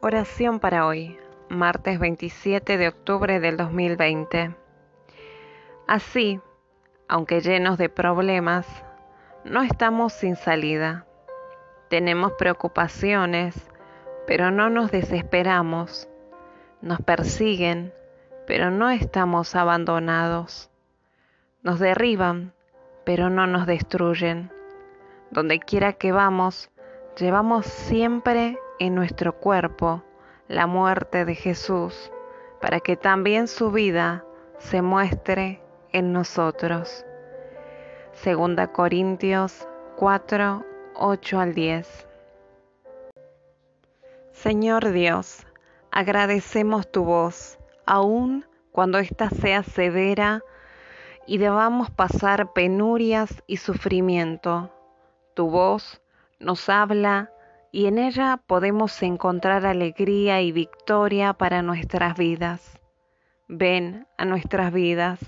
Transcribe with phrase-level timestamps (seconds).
[0.00, 1.18] Oración para hoy,
[1.48, 4.54] martes 27 de octubre del 2020.
[5.88, 6.40] Así,
[7.08, 8.64] aunque llenos de problemas,
[9.42, 11.04] no estamos sin salida.
[11.90, 13.56] Tenemos preocupaciones,
[14.24, 16.08] pero no nos desesperamos.
[16.80, 17.92] Nos persiguen,
[18.46, 20.70] pero no estamos abandonados.
[21.64, 22.52] Nos derriban,
[23.04, 24.52] pero no nos destruyen.
[25.32, 26.70] Donde quiera que vamos,
[27.16, 30.02] llevamos siempre en nuestro cuerpo
[30.48, 32.10] la muerte de Jesús,
[32.60, 34.24] para que también su vida
[34.58, 35.60] se muestre
[35.92, 37.04] en nosotros.
[38.12, 42.08] Segunda Corintios 4, 8 al 10.
[44.32, 45.46] Señor Dios,
[45.90, 50.42] agradecemos tu voz, aun cuando ésta sea severa
[51.26, 54.70] y debamos pasar penurias y sufrimiento.
[55.34, 56.00] Tu voz
[56.38, 57.30] nos habla
[57.70, 62.80] y en ella podemos encontrar alegría y victoria para nuestras vidas.
[63.46, 65.18] Ven a nuestras vidas,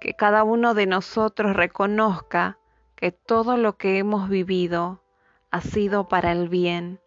[0.00, 2.58] que cada uno de nosotros reconozca
[2.94, 5.02] que todo lo que hemos vivido
[5.50, 7.00] ha sido para el bien.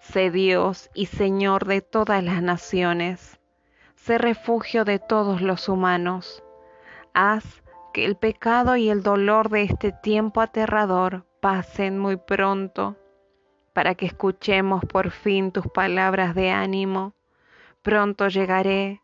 [0.00, 3.38] Sé Dios y Señor de todas las naciones,
[3.94, 6.42] sé refugio de todos los humanos.
[7.12, 12.96] Haz que el pecado y el dolor de este tiempo aterrador pasen muy pronto
[13.72, 17.14] para que escuchemos por fin tus palabras de ánimo.
[17.82, 19.00] Pronto llegaré,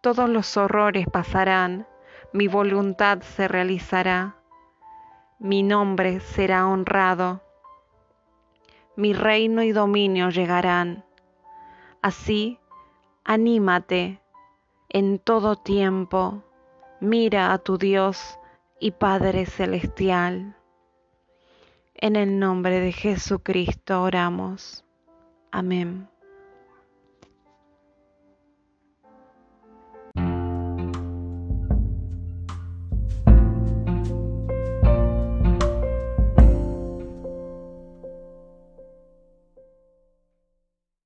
[0.00, 1.86] todos los horrores pasarán,
[2.32, 4.36] mi voluntad se realizará,
[5.38, 7.42] mi nombre será honrado,
[8.96, 11.04] mi reino y dominio llegarán.
[12.02, 12.58] Así,
[13.24, 14.20] anímate
[14.88, 16.42] en todo tiempo,
[17.00, 18.38] mira a tu Dios
[18.80, 20.56] y Padre Celestial.
[21.98, 24.84] En el nombre de Jesucristo oramos.
[25.50, 26.08] Amén.